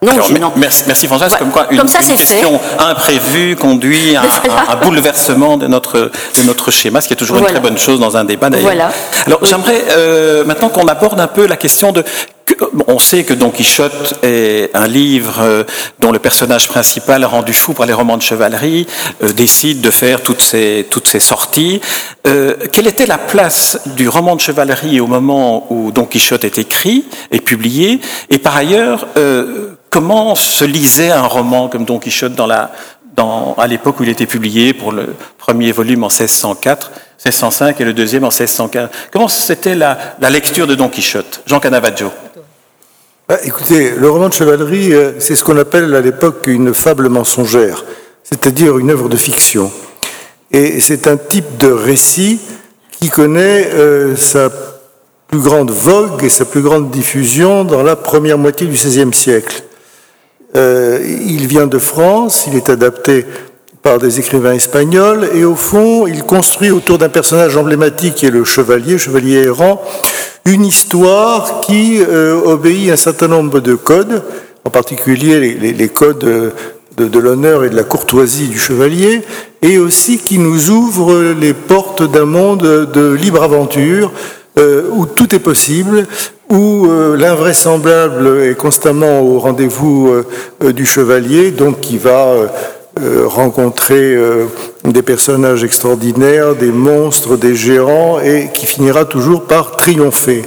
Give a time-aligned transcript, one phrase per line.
[0.00, 0.52] Non, non.
[0.56, 1.34] Merci, merci Françoise.
[1.36, 4.22] comme quoi, une, ça, question imprévue conduit à
[4.68, 7.98] un, bouleversement de notre, de notre schéma, ce qui est toujours une très bonne chose
[7.98, 8.66] dans un débat d'ailleurs.
[8.66, 8.90] Voilà.
[9.26, 12.04] Alors, j'aimerais euh, maintenant qu'on aborde un peu la question de
[12.86, 15.64] on sait que Don Quichotte est un livre euh,
[15.98, 18.86] dont le personnage principal, rendu fou par les romans de chevalerie,
[19.22, 21.80] euh, décide de faire toutes ces, toutes ces sorties.
[22.26, 26.58] Euh, quelle était la place du roman de chevalerie au moment où Don Quichotte est
[26.58, 28.00] écrit et publié?
[28.30, 29.06] Et par ailleurs,
[29.90, 32.70] comment se lisait un roman comme Don Quichotte dans la,
[33.16, 36.90] dans, à l'époque où il était publié pour le premier volume en 1604
[37.24, 38.88] 1605 et le deuxième en 1615.
[39.10, 41.42] Comment c'était la, la lecture de Don Quichotte?
[41.46, 42.12] Jean Canavaggio
[43.28, 47.10] bah, écoutez, le roman de chevalerie, euh, c'est ce qu'on appelle à l'époque une fable
[47.10, 47.84] mensongère,
[48.24, 49.70] c'est-à-dire une œuvre de fiction.
[50.50, 52.40] Et c'est un type de récit
[52.90, 54.48] qui connaît euh, sa
[55.26, 59.62] plus grande vogue et sa plus grande diffusion dans la première moitié du XVIe siècle.
[60.56, 63.26] Euh, il vient de France, il est adapté
[63.82, 68.30] par des écrivains espagnols, et au fond, il construit autour d'un personnage emblématique qui est
[68.30, 69.82] le chevalier, chevalier errant,
[70.48, 74.22] une histoire qui euh, obéit à un certain nombre de codes,
[74.64, 76.52] en particulier les, codes
[76.96, 79.22] de, l'honneur et de la courtoisie du chevalier,
[79.62, 84.10] et aussi qui nous ouvre les portes d'un monde de libre aventure,
[84.58, 86.06] euh, où tout est possible,
[86.48, 90.12] où euh, l'invraisemblable est constamment au rendez-vous
[90.64, 92.34] du chevalier, donc qui va
[93.26, 94.16] rencontrer
[94.84, 100.42] des personnages extraordinaires, des monstres, des géants, et qui finira toujours par triompher.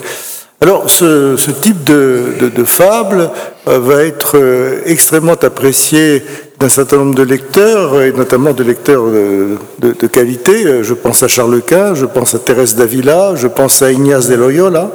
[0.61, 3.31] Alors, ce, type de, fable
[3.67, 4.37] euh, va être
[4.85, 6.23] extrêmement apprécié
[6.59, 10.83] d'un certain nombre de lecteurs, et notamment de lecteurs de, qualité.
[10.83, 14.35] Je pense à Charles Quint, je pense à Thérèse d'Avila, je pense à Ignace de
[14.35, 14.91] Loyola.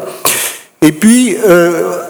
[0.83, 1.37] Et puis,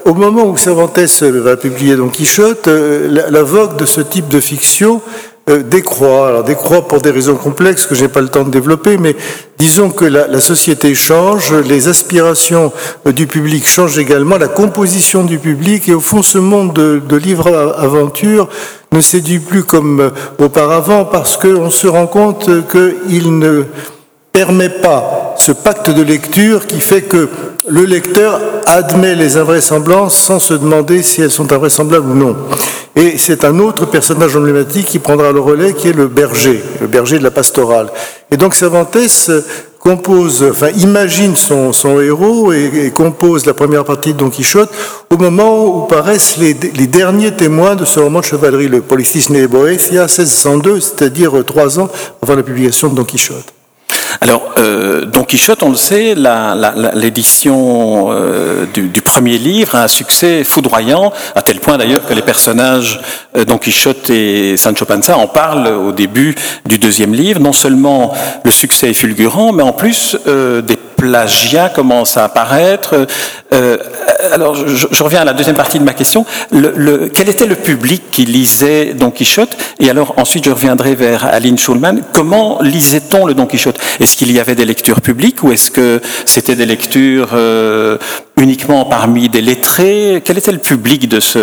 [0.04, 4.40] au moment où Cervantes va publier Don Quichotte, la, la, vogue de ce type de
[4.40, 5.00] fiction
[5.48, 6.26] euh, décroît.
[6.28, 9.14] Alors décroît pour des raisons complexes que je n'ai pas le temps de développer, mais
[9.58, 12.72] disons que la, société change, les aspirations
[13.06, 17.16] euh, du public changent également, la composition du public, et au fond ce monde de,
[17.16, 18.48] livres aventure
[18.90, 23.66] ne séduit plus comme euh, auparavant parce qu'on se rend compte qu'il ne
[24.36, 27.30] permet pas ce pacte de lecture qui fait que
[27.66, 32.36] le lecteur admet les invraisemblances sans se demander si elles sont invraisemblables ou non.
[32.94, 36.86] Et c'est un autre personnage emblématique qui prendra le relais, qui est le berger, le
[36.86, 37.88] berger de la pastorale.
[38.30, 38.98] Et donc Cervantes
[39.78, 44.70] compose, enfin imagine son, son héros et, compose la première partie de Don Quichotte
[45.08, 49.34] au moment où paraissent les, les derniers témoins de ce roman de chevalerie, le Policisme
[49.36, 51.88] et Boetia, 1602, c'est-à-dire trois ans
[52.22, 53.55] avant la publication de Don Quichotte.
[54.20, 56.14] Alors, euh, Don Quichotte, on le sait,
[56.94, 62.22] l'édition euh, du, premier livre a un succès foudroyant, à tel point d'ailleurs que les
[62.22, 63.00] personnages
[63.36, 66.34] euh, Don Quichotte et Sancho Panza en parlent au début
[66.66, 67.40] du deuxième livre.
[67.40, 68.12] Non seulement
[68.44, 73.06] le succès est fulgurant, mais en plus des plagiat commence à apparaître.
[73.52, 73.76] Euh,
[74.32, 76.24] alors, je, je, reviens à la deuxième partie de ma question.
[76.50, 79.56] Le, le, quel était le public qui lisait Don Quichotte?
[79.78, 82.00] Et alors, ensuite, je reviendrai vers Aline Schulman.
[82.12, 83.78] Comment lisait-on le Don Quichotte?
[84.00, 87.98] Est-ce qu'il y avait des lectures publiques ou est-ce que c'était des lectures euh,
[88.40, 90.22] uniquement parmi des lettrés?
[90.24, 91.38] Quel était le public de ce,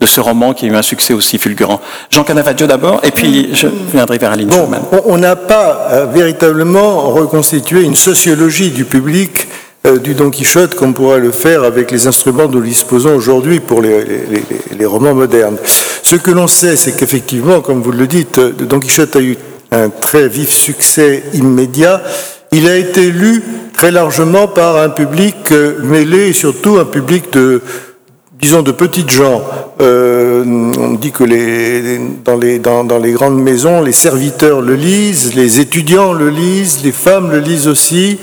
[0.00, 1.80] de ce roman qui a eu un succès aussi fulgurant?
[2.10, 4.68] Jean Canavaggio d'abord, et puis je reviendrai vers Aline bon,
[5.06, 9.46] On n'a pas euh, véritablement reconstitué une sociologie du public
[9.86, 13.60] euh, du Don Quichotte comme pourrait le faire avec les instruments dont nous disposons aujourd'hui
[13.60, 15.58] pour les, romans modernes.
[16.02, 19.36] Ce que l'on sait, c'est qu'effectivement, comme vous le dites, euh, Don Quichotte a eu
[19.72, 22.02] un très vif succès immédiat.
[22.50, 23.42] Il a été lu
[23.74, 27.60] très largement par un public euh, mêlé et surtout un public de,
[28.40, 29.42] disons, de petites gens.
[29.80, 31.24] on dit que
[32.24, 37.40] dans, les grandes maisons, les serviteurs le lisent, les étudiants le lisent, les femmes le
[37.40, 38.18] lisent aussi.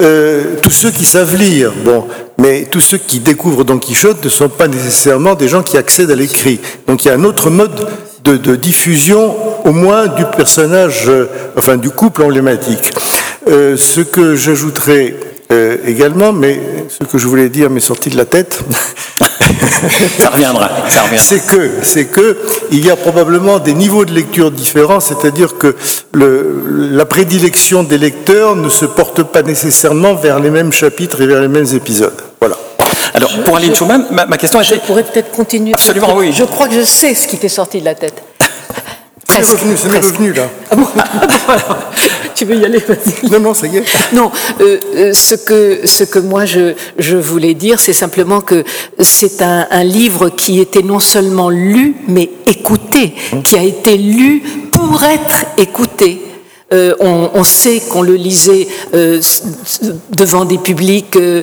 [0.00, 2.06] Euh, tous ceux qui savent lire, bon,
[2.38, 6.12] mais tous ceux qui découvrent Don Quichotte ne sont pas nécessairement des gens qui accèdent
[6.12, 6.60] à l'écrit.
[6.86, 7.88] Donc il y a un autre mode
[8.22, 9.34] de, diffusion,
[9.64, 12.92] au moins du personnage, euh, enfin du couple emblématique.
[13.48, 15.14] Euh, ce que j'ajouterais
[15.86, 16.60] également, mais
[16.90, 18.60] ce que je voulais dire m'est sorti de la tête,
[20.18, 20.70] ça reviendra.
[21.16, 22.36] C'est que, c'est que,
[22.70, 25.76] il y a probablement des niveaux de lecture différents, c'est-à-dire que
[26.12, 31.26] le, la prédilection des lecteurs ne se porte pas nécessairement vers les mêmes chapitres et
[31.26, 32.20] vers les mêmes épisodes.
[32.40, 32.56] Voilà.
[33.14, 34.76] Alors, pour Aline Schumann, ma, question était...
[34.76, 35.72] Je pourrais peut-être continuer.
[35.72, 36.32] Absolument, oui.
[36.32, 38.22] Je crois que je sais ce qui t'est sorti de la tête.
[39.36, 40.48] Revenu, c'est revenu là.
[40.70, 40.86] Ah bon
[42.34, 42.80] Tu veux y aller
[43.30, 43.84] Non, non, ça y est.
[44.12, 44.30] Non,
[44.60, 48.64] euh, euh, ce, que, ce que moi je, je voulais dire, c'est simplement que
[49.00, 54.42] c'est un, un, livre qui était non seulement lu, mais écouté, qui a été lu
[54.72, 56.28] pour être écouté.
[56.70, 59.22] Euh, on, on, sait qu'on le lisait euh,
[60.10, 61.42] devant des publics, euh,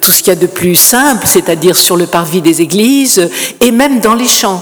[0.00, 3.30] tout ce qu'il y a de plus simple, c'est-à-dire sur le parvis des églises,
[3.60, 4.60] et même dans les champs.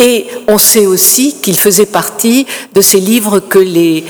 [0.00, 4.04] Et on sait aussi qu'il faisait partie de ces livres que les,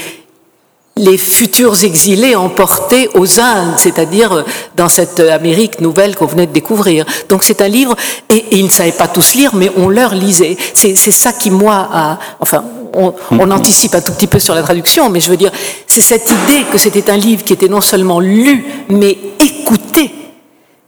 [0.96, 4.44] les futurs exilés emportaient aux Indes, c'est-à-dire
[4.76, 7.04] dans cette Amérique nouvelle qu'on venait de découvrir.
[7.28, 7.96] Donc c'est un livre,
[8.28, 10.56] et, et, ils ne savaient pas tous lire, mais on leur lisait.
[10.74, 12.64] C'est ça qui, moi, a, enfin,
[12.94, 15.52] on, on, anticipe un tout petit peu sur la traduction, mais je veux dire,
[15.88, 20.12] c'est cette idée que c'était un livre qui était non seulement lu, mais écouté,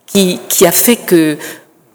[0.07, 1.39] qui, qui a fait que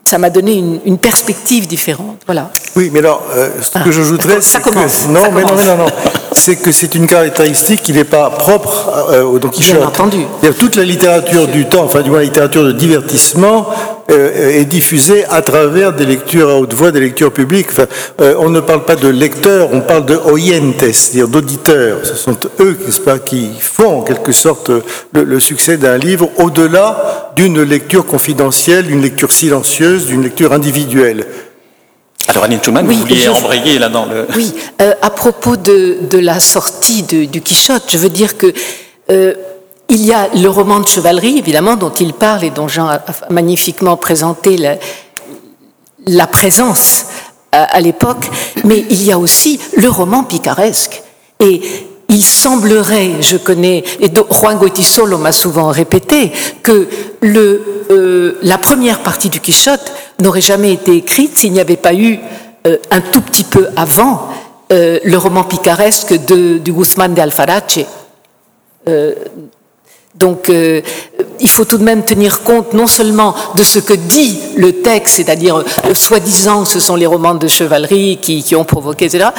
[0.08, 2.22] ça m'a donné une, une, perspective différente.
[2.26, 2.50] Voilà.
[2.76, 5.78] Oui, mais alors, euh, ce ah, que j'ajouterais, c'est que non, ça mais non, non,
[5.78, 5.86] non,
[6.32, 9.78] c'est que c'est une caractéristique qui n'est pas propre euh, au Don Quichotte.
[9.78, 10.26] Bien entendu.
[10.58, 13.68] Toute la littérature du temps, enfin du moins la littérature de divertissement,
[14.10, 17.68] est diffusée à travers des lectures à haute voix, des lectures publiques.
[17.72, 17.88] Enfin,
[18.22, 22.00] euh, on ne parle pas de lecteurs, on parle de oyentes, c'est-à-dire d'auditeurs.
[22.06, 24.70] Ce sont eux, n'est-ce pas, qui font en quelque sorte
[25.14, 31.26] le, le succès d'un livre au-delà d'une lecture confidentielle, d'une lecture silencieuse, d'une lecture individuelle.
[32.30, 34.26] Alors Annie Schumann, Oui, vous vouliez je- embrayer là dans le...
[34.36, 38.48] Oui, euh, à propos de, de la sortie de- du Quichotte, je veux dire que
[39.10, 39.34] euh,
[39.90, 43.02] il y a le roman de chevalerie, évidemment, dont il parle et dont Jean a,
[43.30, 44.58] magnifiquement présenté
[46.06, 47.06] la, présence
[47.52, 48.30] à, à l'époque,
[48.64, 51.04] mais il y a aussi le roman picaresque.
[51.40, 51.62] Et
[52.10, 56.32] il semblerait, je connais, et do- Juan Goitisolo m'a souvent répété,
[56.64, 56.88] que
[57.24, 62.20] euh, la première partie du Quichotte n'aurait jamais été écrite s'il n'y avait pas eu
[62.66, 64.30] euh, un tout petit peu avant
[64.72, 67.80] euh, le roman picaresque de, du Guzmán de Alfarache.
[70.20, 70.82] Donc, euh,
[71.40, 75.18] il faut tout de même tenir compte non seulement de ce que dit le texte,
[75.18, 79.30] c'est-à-dire, euh, soi-disant, ce sont les romans de chevalerie qui, qui ont provoqué, etc.,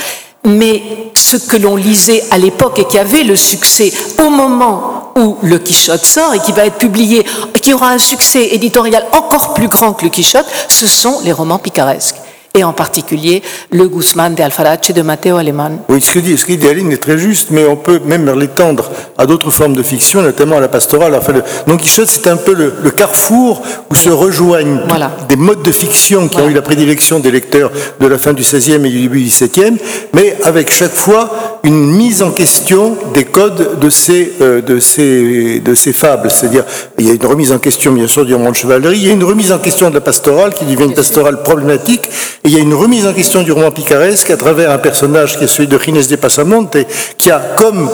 [0.45, 0.83] mais
[1.15, 3.93] ce que l'on lisait à l'époque et qui avait le succès
[4.25, 7.27] au moment où le Quichotte sort et qui va être publié,
[7.61, 11.59] qui aura un succès éditorial encore plus grand que le Quichotte, ce sont les romans
[11.59, 12.17] picaresques.
[12.59, 13.41] Et en particulier
[13.71, 15.79] le Guzmán de Alfarache de Matteo Aleman.
[15.89, 18.29] Oui, ce que dit, ce que dit Aline est très juste, mais on peut même
[18.37, 21.15] l'étendre à d'autres formes de fiction, notamment à la pastorale.
[21.15, 25.13] Enfin, le, Don Quichotte, c'est un peu le, le carrefour où se rejoignent Voilà.
[25.29, 27.71] des modes de fiction qui ont eu la prédilection des lecteurs
[28.01, 29.77] de la fin du XVIe et du début du XVIIe,
[30.13, 35.61] mais avec chaque fois une mise en question des codes de ces, euh, de ces,
[35.61, 36.29] de ces fables.
[36.29, 36.65] C'est-à-dire,
[36.99, 39.11] il y a une remise en question, bien sûr, du roman de chevalerie, il y
[39.11, 42.09] a une remise en question de la pastorale qui devient une pastorale problématique,
[42.49, 45.45] il y a une remise en question du roman picaresque à travers un personnage qui
[45.45, 46.79] est celui de Ginés de Pasamonte,
[47.19, 47.91] qui a, comme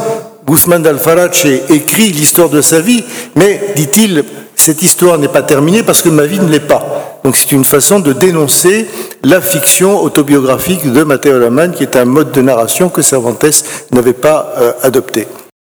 [0.46, 3.02] Guzmán d'Alfarache, écrit l'histoire de sa vie,
[3.34, 4.22] mais, dit-il,
[4.54, 7.18] cette histoire n'est pas terminée parce que ma vie ne l'est pas.
[7.24, 8.86] Donc c'est une façon de dénoncer
[9.24, 14.12] la fiction autobiographique de Matteo Laman, qui est un mode de narration que Cervantes n'avait
[14.12, 15.26] pas euh, adopté.